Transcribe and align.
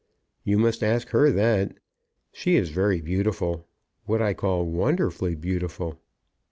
"You 0.43 0.57
must 0.57 0.81
ask 0.81 1.09
her 1.09 1.29
that. 1.29 1.77
She 2.31 2.55
is 2.55 2.71
very 2.71 3.01
beautiful, 3.01 3.67
what 4.07 4.19
I 4.19 4.33
call 4.33 4.65
wonderfully 4.65 5.35
beautiful." 5.35 6.01